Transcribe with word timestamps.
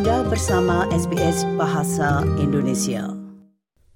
Anda 0.00 0.24
bersama 0.24 0.88
SBS 0.88 1.44
Bahasa 1.60 2.24
Indonesia. 2.40 3.12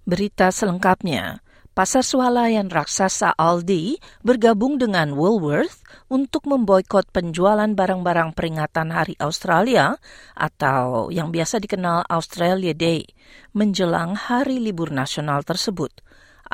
Berita 0.04 0.52
selengkapnya. 0.52 1.40
Pasar 1.72 2.04
swalayan 2.04 2.68
raksasa 2.68 3.32
Aldi 3.32 3.96
bergabung 4.20 4.76
dengan 4.76 5.16
Woolworth 5.16 5.80
untuk 6.12 6.44
memboikot 6.44 7.08
penjualan 7.08 7.72
barang-barang 7.72 8.36
peringatan 8.36 8.92
Hari 8.92 9.16
Australia 9.16 9.96
atau 10.36 11.08
yang 11.08 11.32
biasa 11.32 11.56
dikenal 11.64 12.04
Australia 12.12 12.76
Day 12.76 13.08
menjelang 13.56 14.12
hari 14.12 14.60
libur 14.60 14.92
nasional 14.92 15.40
tersebut. 15.40 16.03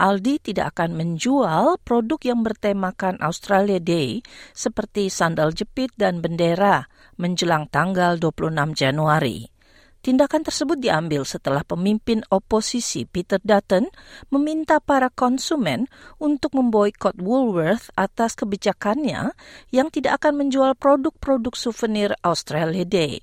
Aldi 0.00 0.40
tidak 0.40 0.72
akan 0.72 0.96
menjual 0.96 1.76
produk 1.84 2.16
yang 2.24 2.40
bertemakan 2.40 3.20
Australia 3.20 3.76
Day 3.76 4.24
seperti 4.56 5.12
sandal 5.12 5.52
jepit 5.52 5.92
dan 6.00 6.24
bendera 6.24 6.88
menjelang 7.20 7.68
tanggal 7.68 8.16
26 8.16 8.72
Januari. 8.72 9.52
Tindakan 10.00 10.41
tersebut 10.48 10.80
diambil 10.80 11.28
setelah 11.28 11.60
pemimpin 11.60 12.24
oposisi 12.32 13.05
Peter 13.05 13.36
Dutton 13.44 13.92
meminta 14.32 14.80
para 14.80 15.12
konsumen 15.12 15.92
untuk 16.16 16.56
memboikot 16.56 17.20
Woolworth 17.20 17.92
atas 18.00 18.32
kebijakannya 18.32 19.36
yang 19.69 19.92
tidak 19.92 20.24
akan 20.24 20.41
menjual 20.41 20.72
produk-produk 20.80 21.52
souvenir 21.52 22.16
Australia 22.24 22.88
Day. 22.88 23.20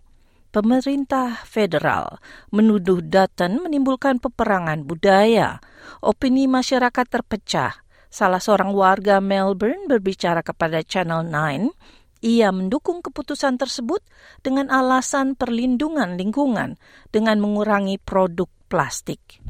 Pemerintah 0.50 1.44
federal 1.44 2.24
menuduh 2.56 3.04
Dutton 3.04 3.62
menimbulkan 3.62 4.18
peperangan 4.24 4.88
budaya. 4.88 5.60
Opini 6.00 6.48
masyarakat 6.48 7.06
terpecah. 7.06 7.84
Salah 8.08 8.40
seorang 8.40 8.72
warga 8.72 9.20
Melbourne 9.20 9.92
berbicara 9.92 10.40
kepada 10.42 10.80
Channel 10.82 11.28
9 11.28 11.98
ia 12.26 12.50
mendukung 12.50 13.06
keputusan 13.06 13.62
tersebut 13.62 14.02
dengan 14.42 14.74
alasan 14.74 15.38
perlindungan 15.38 16.18
lingkungan 16.18 16.82
dengan 17.14 17.38
mengurangi 17.38 18.02
produk 18.02 18.50
plastik. 18.72 19.42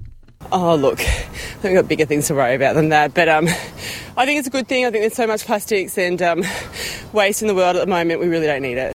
Oh, 0.51 0.75
look, 0.75 1.01
we've 1.63 1.73
got 1.73 1.87
bigger 1.87 2.05
things 2.05 2.27
to 2.27 2.35
worry 2.35 2.55
about 2.55 2.75
than 2.75 2.89
that. 2.89 3.15
But 3.15 3.27
um, 3.27 3.47
I 4.19 4.27
think 4.27 4.39
it's 4.39 4.47
a 4.47 4.53
good 4.53 4.67
thing. 4.67 4.85
I 4.85 4.91
think 4.91 5.07
there's 5.07 5.17
so 5.17 5.27
much 5.27 5.47
plastics 5.47 5.97
and 5.97 6.21
um, 6.21 6.43
waste 7.11 7.41
in 7.41 7.47
the 7.47 7.55
world 7.55 7.75
at 7.75 7.83
the 7.83 7.91
moment. 7.91 8.19
We 8.19 8.27
really 8.27 8.47
don't 8.47 8.61
need 8.61 8.77
it. 8.77 8.96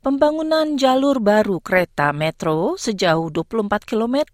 Pembangunan 0.00 0.80
jalur 0.80 1.20
baru 1.20 1.60
kereta 1.60 2.16
metro 2.16 2.72
sejauh 2.80 3.28
24 3.28 3.84
km 3.84 4.24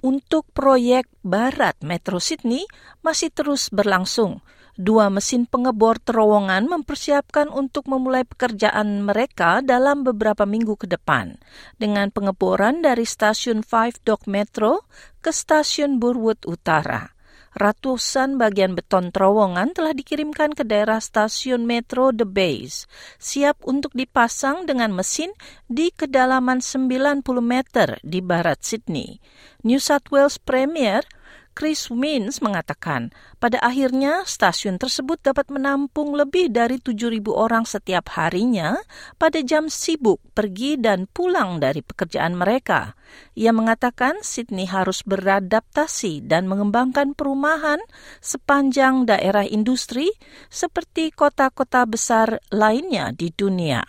untuk 0.00 0.48
proyek 0.56 1.12
barat 1.20 1.76
Metro 1.84 2.16
Sydney 2.16 2.64
masih 3.04 3.28
terus 3.28 3.68
berlangsung. 3.68 4.40
Dua 4.72 5.12
mesin 5.12 5.44
pengebor 5.44 6.00
terowongan 6.00 6.72
mempersiapkan 6.72 7.52
untuk 7.52 7.84
memulai 7.84 8.24
pekerjaan 8.24 9.04
mereka 9.04 9.60
dalam 9.60 10.08
beberapa 10.08 10.48
minggu 10.48 10.80
ke 10.80 10.88
depan 10.88 11.36
dengan 11.76 12.08
pengeboran 12.08 12.80
dari 12.80 13.04
stasiun 13.04 13.60
Five 13.60 14.00
Dock 14.08 14.24
Metro 14.24 14.88
ke 15.20 15.36
stasiun 15.36 16.00
Burwood 16.00 16.48
Utara. 16.48 17.11
Ratusan 17.52 18.40
bagian 18.40 18.72
beton 18.72 19.12
terowongan 19.12 19.76
telah 19.76 19.92
dikirimkan 19.92 20.56
ke 20.56 20.64
daerah 20.64 21.04
stasiun 21.04 21.68
metro 21.68 22.08
The 22.08 22.24
Base, 22.24 22.88
siap 23.20 23.60
untuk 23.68 23.92
dipasang 23.92 24.64
dengan 24.64 24.88
mesin 24.96 25.36
di 25.68 25.92
kedalaman 25.92 26.64
90 26.64 27.20
meter 27.44 28.00
di 28.00 28.24
barat 28.24 28.64
Sydney. 28.64 29.20
New 29.68 29.76
South 29.76 30.08
Wales 30.08 30.40
Premier 30.40 31.04
Chris 31.52 31.92
Mins 31.92 32.40
mengatakan, 32.40 33.12
pada 33.36 33.60
akhirnya 33.60 34.24
stasiun 34.24 34.80
tersebut 34.80 35.20
dapat 35.20 35.52
menampung 35.52 36.16
lebih 36.16 36.48
dari 36.48 36.80
7.000 36.80 37.28
orang 37.28 37.68
setiap 37.68 38.08
harinya 38.16 38.80
pada 39.20 39.44
jam 39.44 39.68
sibuk 39.68 40.16
pergi 40.32 40.80
dan 40.80 41.04
pulang 41.12 41.60
dari 41.60 41.84
pekerjaan 41.84 42.32
mereka. 42.32 42.96
Ia 43.36 43.52
mengatakan 43.52 44.24
Sydney 44.24 44.64
harus 44.64 45.04
beradaptasi 45.04 46.24
dan 46.24 46.48
mengembangkan 46.48 47.12
perumahan 47.12 47.84
sepanjang 48.24 49.04
daerah 49.04 49.44
industri 49.44 50.08
seperti 50.48 51.12
kota-kota 51.12 51.84
besar 51.84 52.40
lainnya 52.48 53.12
di 53.12 53.28
dunia. 53.28 53.84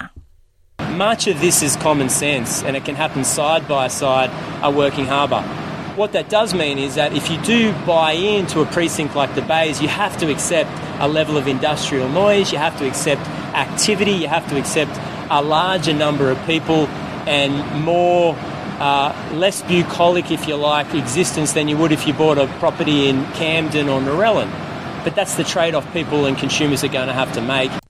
Much 0.93 1.31
of 1.31 1.39
this 1.39 1.63
is 1.63 1.79
common 1.79 2.11
sense 2.11 2.61
and 2.67 2.75
it 2.75 2.83
can 2.83 2.99
happen 2.99 3.23
side 3.23 3.63
by 3.71 3.87
side 3.87 4.29
a 4.59 4.69
working 4.69 5.07
harbour. 5.07 5.41
What 5.95 6.13
that 6.13 6.27
does 6.27 6.55
mean 6.55 6.79
is 6.79 6.95
that 6.95 7.13
if 7.13 7.29
you 7.29 7.39
do 7.43 7.71
buy 7.85 8.13
into 8.13 8.61
a 8.61 8.65
precinct 8.65 9.15
like 9.15 9.35
the 9.35 9.43
Bays, 9.43 9.79
you 9.79 9.87
have 9.87 10.17
to 10.17 10.31
accept 10.31 10.71
a 10.99 11.07
level 11.07 11.37
of 11.37 11.47
industrial 11.47 12.09
noise, 12.09 12.51
you 12.51 12.57
have 12.57 12.75
to 12.79 12.87
accept 12.87 13.21
activity, 13.53 14.13
you 14.13 14.27
have 14.27 14.49
to 14.49 14.57
accept 14.57 14.99
a 15.29 15.43
larger 15.43 15.93
number 15.93 16.31
of 16.31 16.45
people 16.47 16.87
and 17.27 17.83
more 17.85 18.35
uh, 18.79 19.13
less 19.33 19.61
bucolic, 19.61 20.31
if 20.31 20.47
you 20.47 20.55
like, 20.55 20.95
existence 20.95 21.53
than 21.53 21.67
you 21.67 21.77
would 21.77 21.91
if 21.91 22.07
you 22.07 22.13
bought 22.13 22.39
a 22.39 22.47
property 22.57 23.07
in 23.07 23.23
Camden 23.33 23.87
or 23.87 24.01
Narellan. 24.01 24.51
But 25.03 25.13
that's 25.13 25.35
the 25.35 25.43
trade 25.43 25.75
off 25.75 25.91
people 25.93 26.25
and 26.25 26.35
consumers 26.35 26.83
are 26.83 26.87
going 26.87 27.07
to 27.07 27.13
have 27.13 27.31
to 27.33 27.41
make. 27.41 27.82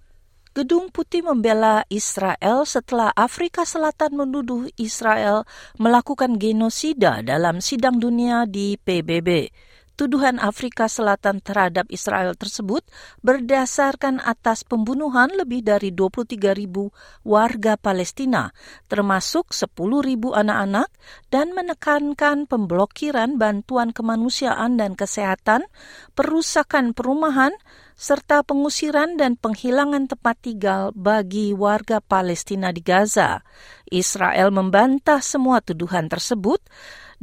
Gedung 0.54 0.94
Putih 0.94 1.26
membela 1.26 1.82
Israel 1.90 2.62
setelah 2.70 3.10
Afrika 3.18 3.66
Selatan 3.66 4.14
menuduh 4.14 4.70
Israel 4.78 5.50
melakukan 5.82 6.38
genosida 6.38 7.26
dalam 7.26 7.58
sidang 7.58 7.98
dunia 7.98 8.46
di 8.46 8.78
PBB. 8.78 9.50
Tuduhan 9.98 10.38
Afrika 10.38 10.86
Selatan 10.86 11.42
terhadap 11.42 11.90
Israel 11.90 12.38
tersebut 12.38 12.86
berdasarkan 13.26 14.22
atas 14.22 14.62
pembunuhan 14.62 15.34
lebih 15.34 15.66
dari 15.66 15.90
23 15.90 16.38
ribu 16.54 16.94
warga 17.26 17.74
Palestina, 17.74 18.54
termasuk 18.90 19.58
10 19.58 19.74
ribu 20.06 20.38
anak-anak, 20.38 20.90
dan 21.34 21.58
menekankan 21.58 22.46
pemblokiran 22.46 23.42
bantuan 23.42 23.90
kemanusiaan 23.90 24.78
dan 24.78 24.94
kesehatan, 24.94 25.66
perusakan 26.14 26.94
perumahan, 26.94 27.58
serta 27.94 28.42
pengusiran 28.44 29.16
dan 29.16 29.38
penghilangan 29.38 30.10
tempat 30.10 30.36
tinggal 30.42 30.92
bagi 30.94 31.54
warga 31.54 32.02
Palestina 32.04 32.74
di 32.74 32.82
Gaza. 32.82 33.46
Israel 33.88 34.50
membantah 34.50 35.22
semua 35.22 35.62
tuduhan 35.62 36.10
tersebut 36.10 36.60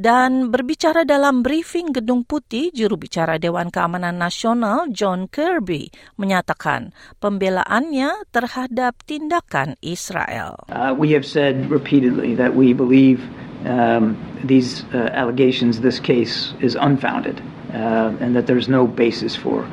dan 0.01 0.49
berbicara 0.49 1.05
dalam 1.05 1.45
briefing 1.45 1.93
Gedung 1.93 2.25
Putih, 2.25 2.73
juru 2.73 2.97
bicara 2.97 3.37
Dewan 3.37 3.69
Keamanan 3.69 4.17
Nasional 4.17 4.89
John 4.89 5.29
Kirby 5.29 5.93
menyatakan 6.17 6.97
pembelaannya 7.21 8.25
terhadap 8.33 8.97
tindakan 9.05 9.77
Israel. 9.85 10.57
Uh, 10.73 10.97
we 10.97 11.13
have 11.13 11.29
said 11.29 11.69
repeatedly 11.69 12.33
that 12.33 12.57
we 12.57 12.73
believe 12.73 13.21
um, 13.69 14.17
these 14.41 14.89
uh, 14.97 15.13
allegations, 15.13 15.85
this 15.85 16.01
case 16.01 16.57
is 16.65 16.73
unfounded, 16.81 17.45
uh, 17.77 18.17
and 18.25 18.33
that 18.33 18.49
there's 18.49 18.73
no 18.73 18.89
basis 18.89 19.37
for 19.37 19.69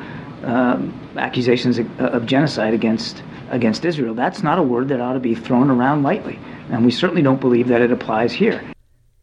um, 0.48 0.92
accusations 1.16 1.78
of, 1.78 2.00
of 2.00 2.26
genocide 2.26 2.74
against 2.74 3.22
against 3.50 3.84
Israel. 3.84 4.14
That's 4.14 4.42
not 4.42 4.58
a 4.58 4.62
word 4.62 4.88
that 4.88 5.00
ought 5.00 5.14
to 5.14 5.20
be 5.20 5.34
thrown 5.34 5.70
around 5.70 6.02
lightly, 6.02 6.38
and 6.70 6.84
we 6.84 6.90
certainly 6.90 7.22
don't 7.22 7.40
believe 7.40 7.68
that 7.68 7.80
it 7.80 7.92
applies 7.92 8.32
here. 8.32 8.62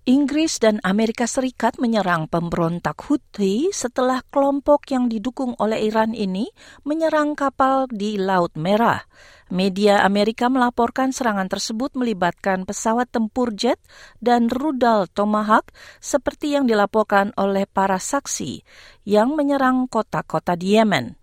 Inggris 0.05 0.61
dan 0.61 0.77
Amerika 0.85 1.25
Serikat 1.25 1.81
menyerang 1.81 2.29
pemberontak 2.29 2.93
Houthi 3.09 3.73
setelah 3.73 4.21
kelompok 4.29 4.85
yang 4.93 5.09
didukung 5.09 5.57
oleh 5.57 5.81
Iran 5.81 6.13
ini 6.13 6.45
menyerang 6.85 7.33
kapal 7.33 7.89
di 7.89 8.13
Laut 8.21 8.53
Merah. 8.53 9.01
Media 9.49 10.05
Amerika 10.05 10.45
melaporkan 10.45 11.09
serangan 11.09 11.49
tersebut 11.49 11.97
melibatkan 11.97 12.69
pesawat 12.69 13.09
tempur 13.09 13.49
jet 13.57 13.81
dan 14.21 14.45
rudal 14.53 15.09
Tomahawk 15.09 15.73
seperti 15.97 16.53
yang 16.53 16.69
dilaporkan 16.69 17.33
oleh 17.33 17.65
para 17.65 17.97
saksi 17.97 18.61
yang 19.09 19.33
menyerang 19.33 19.89
kota-kota 19.89 20.53
di 20.53 20.77
Yemen. 20.77 21.17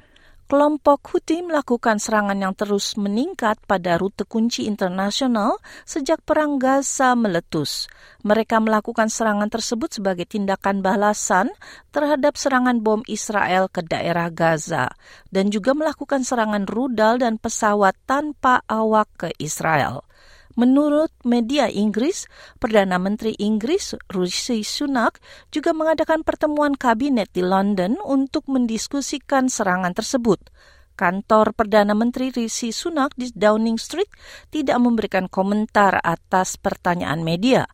Kelompok 0.53 1.17
Houthi 1.17 1.41
melakukan 1.41 1.97
serangan 1.97 2.37
yang 2.37 2.53
terus 2.53 3.01
meningkat 3.01 3.57
pada 3.65 3.97
rute 3.97 4.29
kunci 4.29 4.69
internasional 4.69 5.57
sejak 5.89 6.21
Perang 6.29 6.61
Gaza 6.61 7.17
meletus. 7.17 7.89
Mereka 8.21 8.61
melakukan 8.61 9.09
serangan 9.09 9.49
tersebut 9.49 9.97
sebagai 9.97 10.29
tindakan 10.29 10.85
balasan 10.85 11.49
terhadap 11.89 12.37
serangan 12.37 12.85
bom 12.85 13.01
Israel 13.09 13.73
ke 13.73 13.81
daerah 13.81 14.29
Gaza 14.29 14.93
dan 15.33 15.49
juga 15.49 15.73
melakukan 15.73 16.21
serangan 16.21 16.69
rudal 16.69 17.17
dan 17.17 17.41
pesawat 17.41 17.97
tanpa 18.05 18.61
awak 18.69 19.09
ke 19.17 19.29
Israel. 19.41 20.05
Menurut 20.53 21.09
media 21.25 21.73
Inggris, 21.73 22.29
Perdana 22.61 23.01
Menteri 23.01 23.33
Inggris 23.41 23.97
Rishi 24.13 24.61
Sunak 24.61 25.17
juga 25.49 25.73
mengadakan 25.73 26.21
pertemuan 26.21 26.77
kabinet 26.77 27.33
di 27.33 27.41
London 27.41 27.97
untuk 28.05 28.45
mendiskusikan 28.53 29.49
serangan 29.49 29.97
tersebut. 29.97 30.53
Kantor 30.93 31.57
Perdana 31.57 31.97
Menteri 31.97 32.29
Rishi 32.29 32.69
Sunak 32.69 33.17
di 33.17 33.33
Downing 33.33 33.81
Street 33.81 34.13
tidak 34.53 34.77
memberikan 34.77 35.25
komentar 35.25 35.97
atas 36.05 36.61
pertanyaan 36.61 37.25
media. 37.25 37.65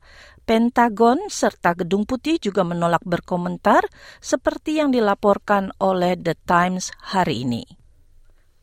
Pentagon 0.47 1.29
serta 1.29 1.77
Gedung 1.77 2.09
Putih 2.09 2.41
juga 2.41 2.65
menolak 2.65 3.05
berkomentar 3.05 3.85
seperti 4.23 4.81
yang 4.81 4.95
dilaporkan 4.95 5.75
oleh 5.83 6.17
The 6.17 6.39
Times 6.47 6.95
hari 7.13 7.45
ini. 7.45 7.67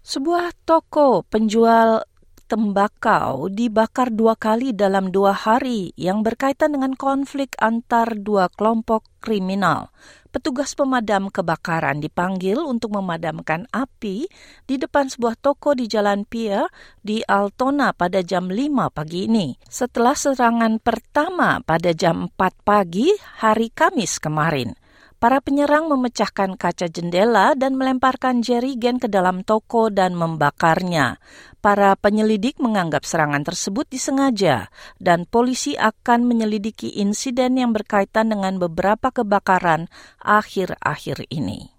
Sebuah 0.02 0.54
toko 0.66 1.22
penjual 1.26 2.02
tembakau 2.46 3.50
dibakar 3.50 4.14
dua 4.14 4.38
kali 4.38 4.72
dalam 4.72 5.10
dua 5.10 5.34
hari 5.34 5.92
yang 5.98 6.22
berkaitan 6.22 6.78
dengan 6.78 6.94
konflik 6.94 7.58
antar 7.58 8.14
dua 8.14 8.48
kelompok 8.54 9.06
kriminal. 9.18 9.90
Petugas 10.30 10.76
pemadam 10.76 11.32
kebakaran 11.32 12.04
dipanggil 12.04 12.60
untuk 12.60 12.94
memadamkan 12.94 13.66
api 13.72 14.28
di 14.68 14.76
depan 14.76 15.08
sebuah 15.08 15.40
toko 15.40 15.74
di 15.74 15.88
Jalan 15.88 16.28
Pia 16.28 16.68
di 17.00 17.24
Altona 17.24 17.96
pada 17.96 18.20
jam 18.20 18.52
5 18.52 18.92
pagi 18.92 19.32
ini. 19.32 19.56
Setelah 19.64 20.14
serangan 20.14 20.78
pertama 20.84 21.64
pada 21.64 21.96
jam 21.96 22.28
4 22.36 22.68
pagi 22.68 23.16
hari 23.40 23.72
Kamis 23.72 24.20
kemarin. 24.20 24.85
Para 25.26 25.42
penyerang 25.42 25.90
memecahkan 25.90 26.54
kaca 26.54 26.86
jendela 26.86 27.58
dan 27.58 27.82
melemparkan 27.82 28.46
jerigen 28.46 29.02
ke 29.02 29.10
dalam 29.10 29.42
toko 29.42 29.90
dan 29.90 30.14
membakarnya. 30.14 31.18
Para 31.66 31.98
penyelidik 31.98 32.62
menganggap 32.62 33.02
serangan 33.10 33.42
tersebut 33.42 33.90
disengaja 33.90 34.70
dan 35.02 35.26
polisi 35.26 35.74
akan 35.82 36.30
menyelidiki 36.30 37.02
insiden 37.02 37.58
yang 37.58 37.74
berkaitan 37.74 38.30
dengan 38.30 38.62
beberapa 38.62 39.10
kebakaran 39.10 39.90
akhir-akhir 40.22 41.26
ini. 41.34 41.75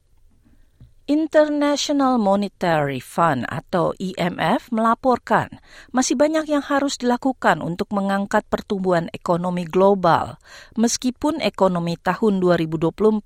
International 1.06 2.18
Monetary 2.18 2.98
Fund 2.98 3.46
atau 3.46 3.94
IMF 3.94 4.74
melaporkan 4.74 5.62
masih 5.94 6.18
banyak 6.18 6.50
yang 6.50 6.66
harus 6.66 6.98
dilakukan 6.98 7.62
untuk 7.62 7.94
mengangkat 7.94 8.42
pertumbuhan 8.50 9.06
ekonomi 9.14 9.62
global 9.62 10.34
meskipun 10.74 11.38
ekonomi 11.38 11.94
tahun 11.94 12.42
2024 12.42 13.22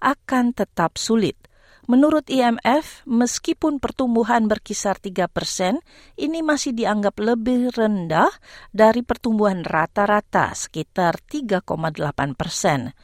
akan 0.00 0.44
tetap 0.56 0.96
sulit. 0.96 1.36
Menurut 1.84 2.32
IMF, 2.32 3.04
meskipun 3.04 3.76
pertumbuhan 3.76 4.48
berkisar 4.48 4.96
3 4.96 5.28
persen, 5.28 5.84
ini 6.16 6.40
masih 6.40 6.72
dianggap 6.72 7.20
lebih 7.20 7.76
rendah 7.76 8.32
dari 8.72 9.04
pertumbuhan 9.04 9.68
rata-rata 9.68 10.56
sekitar 10.56 11.20
3,8 11.28 11.60
persen. 12.32 12.96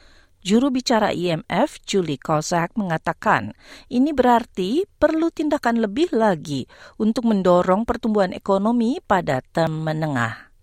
Juru 0.45 0.69
bicara 0.69 1.09
IMF, 1.09 1.81
Julie 1.89 2.21
Kozak, 2.21 2.77
mengatakan 2.77 3.57
ini 3.89 4.13
berarti 4.13 4.85
perlu 5.01 5.33
tindakan 5.33 5.81
lebih 5.81 6.13
lagi 6.13 6.69
untuk 7.01 7.25
mendorong 7.25 7.81
pertumbuhan 7.81 8.29
ekonomi 8.29 9.01
pada 9.01 9.41
term 9.41 9.81
menengah. 9.81 10.53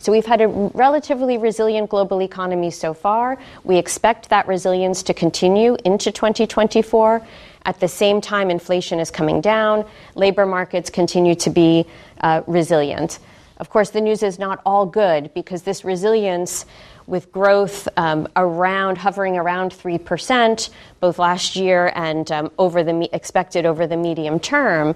So 0.00 0.16
we've 0.16 0.24
had 0.24 0.40
a 0.40 0.48
relatively 0.72 1.36
resilient 1.36 1.92
global 1.92 2.24
economy 2.24 2.72
so 2.72 2.96
far. 2.96 3.36
We 3.68 3.76
expect 3.76 4.32
that 4.32 4.48
resilience 4.48 5.04
to 5.04 5.12
continue 5.12 5.76
into 5.84 6.08
2024. 6.08 7.20
At 7.68 7.84
the 7.84 7.90
same 7.92 8.24
time, 8.24 8.48
inflation 8.48 8.96
is 8.96 9.12
coming 9.12 9.44
down, 9.44 9.84
labor 10.16 10.48
markets 10.48 10.88
continue 10.88 11.36
to 11.36 11.52
be 11.52 11.84
uh, 12.24 12.40
resilient. 12.48 13.20
Of 13.60 13.68
course, 13.68 13.90
the 13.90 14.00
news 14.00 14.22
is 14.22 14.38
not 14.38 14.62
all 14.64 14.86
good 14.86 15.34
because 15.34 15.68
this 15.68 15.84
resilience 15.84 16.64
with 17.08 17.32
growth 17.32 17.88
um, 17.96 18.28
around 18.36 18.98
hovering 18.98 19.36
around 19.36 19.72
3% 19.72 20.70
both 21.00 21.18
last 21.18 21.56
year 21.56 21.90
and 21.94 22.30
um, 22.30 22.50
over 22.58 22.84
the 22.84 23.08
expected 23.12 23.64
over 23.66 23.86
the 23.86 23.96
medium 23.96 24.38
term 24.38 24.94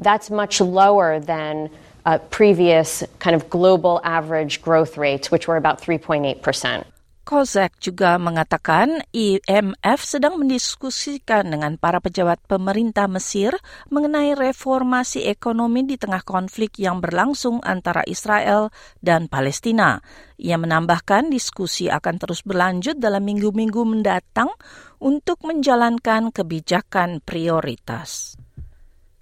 that's 0.00 0.30
much 0.30 0.60
lower 0.60 1.20
than 1.20 1.70
uh, 2.04 2.18
previous 2.18 3.04
kind 3.18 3.36
of 3.36 3.48
global 3.48 4.00
average 4.04 4.60
growth 4.60 4.98
rates 4.98 5.30
which 5.30 5.48
were 5.48 5.56
about 5.56 5.80
3.8%. 5.80 6.84
Kozak 7.24 7.80
juga 7.80 8.20
mengatakan 8.20 9.00
IMF 9.08 10.04
sedang 10.04 10.36
mendiskusikan 10.36 11.48
dengan 11.48 11.80
para 11.80 11.96
pejabat 11.96 12.36
pemerintah 12.44 13.08
Mesir 13.08 13.56
mengenai 13.88 14.36
reformasi 14.36 15.24
ekonomi 15.32 15.88
di 15.88 15.96
tengah 15.96 16.20
konflik 16.20 16.76
yang 16.76 17.00
berlangsung 17.00 17.64
antara 17.64 18.04
Israel 18.04 18.68
dan 19.00 19.32
Palestina. 19.32 20.04
Ia 20.36 20.60
menambahkan 20.60 21.32
diskusi 21.32 21.88
akan 21.88 22.20
terus 22.20 22.44
berlanjut 22.44 23.00
dalam 23.00 23.24
minggu-minggu 23.24 23.82
mendatang 23.88 24.52
untuk 25.00 25.40
menjalankan 25.48 26.28
kebijakan 26.28 27.24
prioritas. 27.24 28.36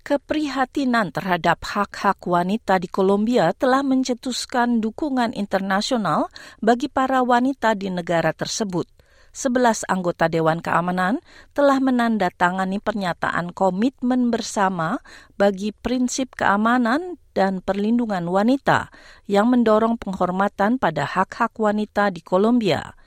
Keprihatinan 0.02 1.14
terhadap 1.14 1.62
hak-hak 1.62 2.26
wanita 2.26 2.82
di 2.82 2.90
Kolombia 2.90 3.54
telah 3.54 3.86
mencetuskan 3.86 4.82
dukungan 4.82 5.30
internasional 5.30 6.26
bagi 6.58 6.90
para 6.90 7.22
wanita 7.22 7.78
di 7.78 7.86
negara 7.86 8.34
tersebut. 8.34 8.90
Sebelas 9.30 9.86
anggota 9.86 10.26
Dewan 10.26 10.58
Keamanan 10.58 11.22
telah 11.54 11.78
menandatangani 11.78 12.82
pernyataan 12.82 13.54
komitmen 13.54 14.34
bersama 14.34 14.98
bagi 15.38 15.70
prinsip 15.70 16.34
keamanan 16.34 17.22
dan 17.30 17.62
perlindungan 17.62 18.26
wanita 18.26 18.90
yang 19.30 19.54
mendorong 19.54 20.02
penghormatan 20.02 20.82
pada 20.82 21.06
hak-hak 21.06 21.54
wanita 21.62 22.10
di 22.10 22.26
Kolombia 22.26 22.98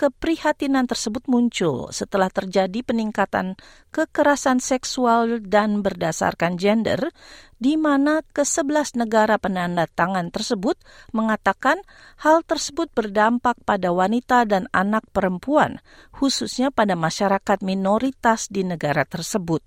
keprihatinan 0.00 0.88
tersebut 0.88 1.28
muncul 1.28 1.92
setelah 1.92 2.32
terjadi 2.32 2.80
peningkatan 2.80 3.60
kekerasan 3.92 4.56
seksual 4.56 5.44
dan 5.44 5.84
berdasarkan 5.84 6.56
gender 6.56 7.12
di 7.60 7.76
mana 7.76 8.24
ke-11 8.32 8.96
negara 8.96 9.36
penanda 9.36 9.84
tangan 9.84 10.32
tersebut 10.32 10.80
mengatakan 11.12 11.84
hal 12.18 12.40
tersebut 12.42 12.88
berdampak 12.96 13.60
pada 13.68 13.92
wanita 13.92 14.48
dan 14.48 14.66
anak 14.72 15.04
perempuan, 15.12 15.84
khususnya 16.10 16.72
pada 16.72 16.96
masyarakat 16.96 17.60
minoritas 17.60 18.48
di 18.48 18.64
negara 18.64 19.04
tersebut 19.04 19.60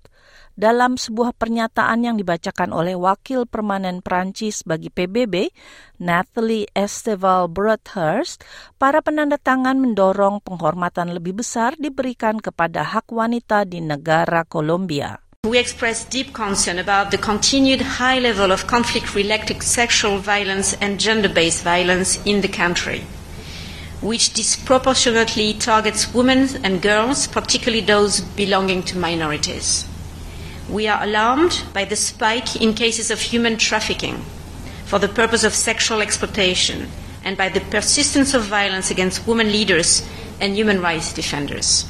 dalam 0.54 0.94
sebuah 0.94 1.34
pernyataan 1.34 2.06
yang 2.06 2.16
dibacakan 2.18 2.70
oleh 2.70 2.94
Wakil 2.94 3.46
Permanen 3.50 4.00
Prancis 4.00 4.62
bagi 4.62 4.88
PBB, 4.88 5.50
Natalie 5.98 6.70
Esteval 6.74 7.50
Broadhurst, 7.50 8.42
para 8.78 9.02
penanda 9.02 9.38
tangan 9.38 9.78
mendorong 9.78 10.38
penghormatan 10.42 11.10
lebih 11.10 11.42
besar 11.42 11.74
diberikan 11.74 12.38
kepada 12.38 12.86
hak 12.86 13.10
wanita 13.10 13.66
di 13.66 13.82
negara 13.82 14.46
Kolombia. 14.46 15.23
We 15.44 15.58
express 15.58 16.06
deep 16.06 16.32
concern 16.32 16.78
about 16.78 17.10
the 17.10 17.18
continued 17.18 17.82
high 17.82 18.18
level 18.18 18.50
of 18.50 18.66
conflict-related 18.66 19.62
sexual 19.62 20.16
violence 20.16 20.72
and 20.80 20.98
gender-based 20.98 21.62
violence 21.62 22.18
in 22.24 22.40
the 22.40 22.48
country, 22.48 23.04
which 24.00 24.32
disproportionately 24.32 25.52
targets 25.52 26.14
women 26.14 26.48
and 26.64 26.80
girls, 26.80 27.26
particularly 27.26 27.82
those 27.84 28.22
belonging 28.22 28.84
to 28.84 28.96
minorities. 28.96 29.86
We 30.70 30.88
are 30.88 31.02
alarmed 31.02 31.62
by 31.74 31.84
the 31.84 31.96
spike 31.96 32.56
in 32.56 32.72
cases 32.72 33.10
of 33.10 33.20
human 33.20 33.58
trafficking 33.58 34.24
for 34.86 34.98
the 34.98 35.08
purpose 35.08 35.44
of 35.44 35.52
sexual 35.54 36.00
exploitation 36.00 36.88
and 37.22 37.36
by 37.36 37.50
the 37.50 37.60
persistence 37.60 38.32
of 38.32 38.44
violence 38.44 38.90
against 38.90 39.26
women 39.26 39.52
leaders 39.52 40.08
and 40.40 40.54
human 40.56 40.80
rights 40.80 41.12
defenders. 41.12 41.84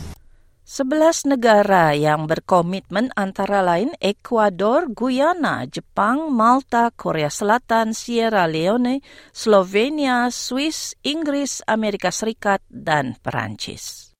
Sebelas 0.74 1.22
negara 1.22 1.94
yang 1.94 2.26
berkomitmen 2.26 3.14
antara 3.14 3.62
lain 3.62 3.94
Ekuador, 4.02 4.90
Guyana, 4.90 5.70
Jepang, 5.70 6.34
Malta, 6.34 6.90
Korea 6.90 7.30
Selatan, 7.30 7.94
Sierra 7.94 8.50
Leone, 8.50 8.98
Slovenia, 9.30 10.26
Swiss, 10.34 10.98
Inggris, 11.06 11.62
Amerika 11.70 12.10
Serikat, 12.10 12.58
dan 12.66 13.14
Perancis. 13.22 14.18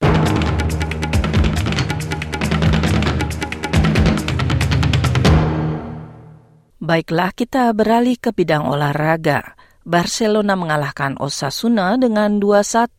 Baiklah, 6.78 7.34
kita 7.34 7.75
beralih 7.75 8.14
ke 8.14 8.30
bidang 8.30 8.62
olahraga. 8.70 9.58
Barcelona 9.84 10.56
mengalahkan 10.56 11.20
Osasuna 11.20 12.00
dengan 12.00 12.40
2-1 12.40 12.96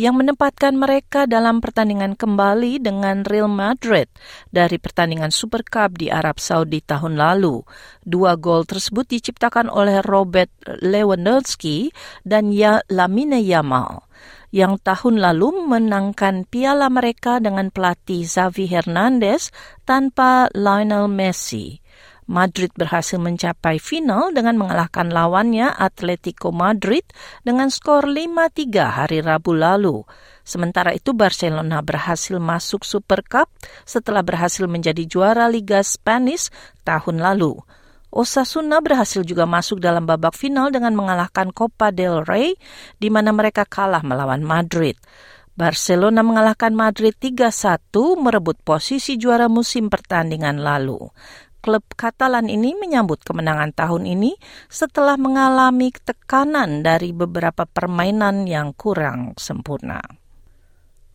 yang 0.00 0.16
menempatkan 0.16 0.72
mereka 0.72 1.28
dalam 1.28 1.60
pertandingan 1.60 2.16
kembali 2.16 2.80
dengan 2.80 3.28
Real 3.28 3.52
Madrid 3.52 4.08
dari 4.48 4.80
pertandingan 4.80 5.28
Super 5.28 5.60
Cup 5.60 6.00
di 6.00 6.08
Arab 6.08 6.40
Saudi 6.40 6.80
tahun 6.80 7.20
lalu. 7.20 7.60
Dua 8.00 8.40
gol 8.40 8.64
tersebut 8.64 9.04
diciptakan 9.04 9.68
oleh 9.68 10.00
Robert 10.00 10.48
Lewandowski 10.80 11.92
dan 12.24 12.48
ya 12.48 12.80
Lamine 12.88 13.44
Yamal 13.44 14.08
yang 14.54 14.78
tahun 14.78 15.18
lalu 15.18 15.66
menangkan 15.66 16.46
piala 16.46 16.86
mereka 16.86 17.42
dengan 17.42 17.74
pelatih 17.74 18.22
Xavi 18.22 18.70
Hernandez 18.70 19.50
tanpa 19.82 20.46
Lionel 20.54 21.10
Messi. 21.10 21.83
Madrid 22.24 22.72
berhasil 22.72 23.20
mencapai 23.20 23.76
final 23.76 24.32
dengan 24.32 24.56
mengalahkan 24.56 25.12
lawannya 25.12 25.68
Atletico 25.68 26.50
Madrid 26.50 27.04
dengan 27.44 27.68
skor 27.68 28.08
5-3 28.08 28.96
hari 28.96 29.20
Rabu 29.20 29.52
lalu. 29.52 30.04
Sementara 30.44 30.92
itu 30.96 31.12
Barcelona 31.12 31.84
berhasil 31.84 32.36
masuk 32.40 32.84
Super 32.84 33.20
Cup 33.24 33.52
setelah 33.84 34.24
berhasil 34.24 34.64
menjadi 34.64 35.04
juara 35.04 35.48
Liga 35.52 35.84
Spanish 35.84 36.48
tahun 36.84 37.20
lalu. 37.20 37.60
Osasuna 38.14 38.78
berhasil 38.78 39.26
juga 39.26 39.42
masuk 39.42 39.82
dalam 39.82 40.06
babak 40.06 40.38
final 40.38 40.70
dengan 40.70 40.94
mengalahkan 40.94 41.50
Copa 41.50 41.90
del 41.90 42.22
Rey 42.22 42.54
di 43.02 43.10
mana 43.10 43.34
mereka 43.34 43.66
kalah 43.66 44.06
melawan 44.06 44.40
Madrid. 44.40 44.94
Barcelona 45.54 46.26
mengalahkan 46.26 46.74
Madrid 46.74 47.14
3-1 47.14 47.94
merebut 48.18 48.58
posisi 48.66 49.14
juara 49.14 49.46
musim 49.46 49.86
pertandingan 49.86 50.58
lalu. 50.58 50.98
Klub 51.64 51.96
Katalan 51.96 52.52
ini 52.52 52.76
menyambut 52.76 53.24
kemenangan 53.24 53.72
tahun 53.72 54.04
ini 54.04 54.36
setelah 54.68 55.16
mengalami 55.16 55.88
tekanan 55.96 56.84
dari 56.84 57.16
beberapa 57.16 57.64
permainan 57.64 58.44
yang 58.44 58.76
kurang 58.76 59.32
sempurna. 59.40 60.23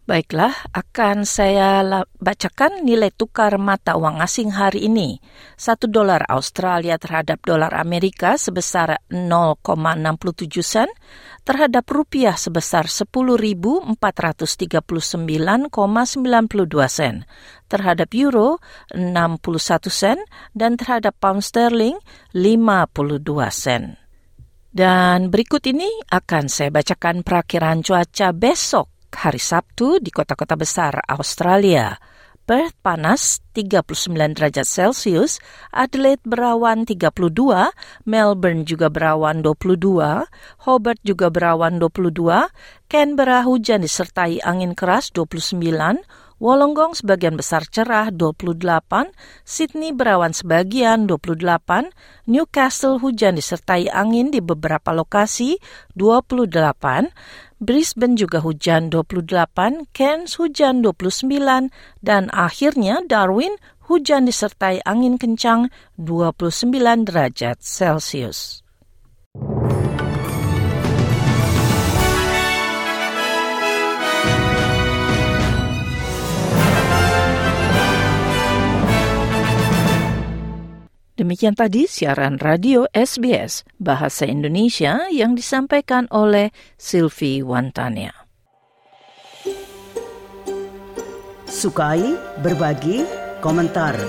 Baiklah, 0.10 0.74
akan 0.74 1.22
saya 1.22 1.86
bacakan 2.18 2.82
nilai 2.82 3.14
tukar 3.14 3.62
mata 3.62 3.94
uang 3.94 4.26
asing 4.26 4.50
hari 4.50 4.90
ini. 4.90 5.22
Satu 5.54 5.86
dolar 5.86 6.26
Australia 6.34 6.98
terhadap 6.98 7.38
dolar 7.46 7.70
Amerika 7.78 8.34
sebesar 8.34 9.06
0,67 9.14 9.70
sen, 10.66 10.90
terhadap 11.46 11.86
rupiah 11.94 12.34
sebesar 12.34 12.90
10.439,92 12.90 15.70
sen, 16.90 17.30
terhadap 17.70 18.10
euro 18.18 18.58
61 18.98 19.94
sen, 19.94 20.18
dan 20.58 20.74
terhadap 20.74 21.14
pound 21.22 21.46
sterling 21.46 22.02
52 22.34 23.30
sen. 23.54 24.02
Dan 24.74 25.30
berikut 25.30 25.62
ini 25.70 25.86
akan 26.10 26.50
saya 26.50 26.74
bacakan 26.74 27.22
perakiran 27.22 27.86
cuaca 27.86 28.34
besok 28.34 28.90
hari 29.14 29.42
Sabtu 29.42 29.98
di 29.98 30.14
kota-kota 30.14 30.54
besar 30.54 31.02
Australia. 31.10 31.98
Perth 32.50 32.74
panas 32.82 33.46
39 33.54 34.34
derajat 34.34 34.66
Celcius, 34.66 35.38
Adelaide 35.70 36.26
berawan 36.26 36.82
32, 36.82 37.14
Melbourne 38.10 38.66
juga 38.66 38.90
berawan 38.90 39.46
22, 39.46 40.26
Hobart 40.66 40.98
juga 41.06 41.30
berawan 41.30 41.78
22, 41.78 42.50
Canberra 42.90 43.46
hujan 43.46 43.86
disertai 43.86 44.42
angin 44.42 44.74
keras 44.74 45.14
29, 45.14 46.02
Wollongong 46.40 46.96
sebagian 46.96 47.36
besar 47.36 47.68
cerah 47.68 48.16
28, 48.16 48.56
Sydney 49.44 49.92
berawan 49.92 50.32
sebagian 50.32 51.04
28, 51.04 51.92
Newcastle 52.32 52.96
hujan 53.04 53.36
disertai 53.36 53.92
angin 53.92 54.32
di 54.32 54.40
beberapa 54.40 54.96
lokasi 54.96 55.60
28, 56.00 57.12
Brisbane 57.60 58.16
juga 58.16 58.40
hujan 58.40 58.88
28, 58.88 59.92
Cairns 59.92 60.40
hujan 60.40 60.80
29, 60.80 61.76
dan 62.00 62.32
akhirnya 62.32 63.04
Darwin 63.04 63.60
hujan 63.92 64.24
disertai 64.24 64.80
angin 64.88 65.20
kencang 65.20 65.68
29 66.00 67.04
derajat 67.04 67.60
Celcius. 67.60 68.69
Demikian 81.20 81.52
tadi 81.52 81.84
siaran 81.84 82.40
radio 82.40 82.88
SBS 82.96 83.68
Bahasa 83.76 84.24
Indonesia 84.24 85.12
yang 85.12 85.36
disampaikan 85.36 86.08
oleh 86.16 86.56
Silvi 86.80 87.44
Wantania. 87.44 88.16
Sukai, 91.44 92.16
berbagi, 92.40 93.04
komentar. 93.44 94.00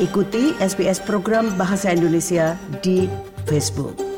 Ikuti 0.00 0.56
SBS 0.56 1.04
program 1.04 1.52
Bahasa 1.60 1.92
Indonesia 1.92 2.56
di 2.80 3.12
Facebook. 3.44 4.13